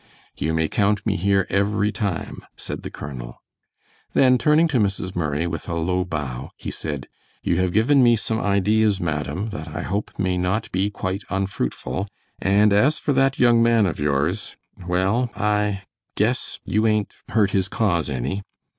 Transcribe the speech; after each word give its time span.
"You 0.35 0.55
may 0.55 0.67
count 0.67 1.05
me 1.05 1.15
here 1.15 1.45
every 1.51 1.91
time," 1.91 2.43
said 2.57 2.81
the 2.81 2.89
colonel. 2.89 3.43
Then 4.13 4.39
turning 4.39 4.67
to 4.69 4.79
Mrs. 4.79 5.15
Murray, 5.15 5.45
with 5.45 5.69
a 5.69 5.75
low 5.75 6.03
bow, 6.05 6.49
he 6.57 6.71
said, 6.71 7.07
"you 7.43 7.57
have 7.57 7.71
given 7.71 8.01
me 8.01 8.15
some 8.15 8.39
ideas 8.41 8.99
madam, 8.99 9.49
that 9.51 9.67
I 9.67 9.83
hope 9.83 10.09
may 10.17 10.39
not 10.39 10.71
be 10.71 10.89
quite 10.89 11.23
unfruitful, 11.29 12.07
and 12.41 12.73
as 12.73 12.97
for 12.97 13.13
that 13.13 13.37
young 13.37 13.61
man 13.61 13.85
of 13.85 13.99
yours, 13.99 14.57
well 14.87 15.29
I 15.35 15.83
guess 16.15 16.59
you 16.65 16.87
ain't 16.87 17.13
hurt 17.29 17.51
his 17.51 17.67
cause 17.67 18.09
any. 18.09 18.41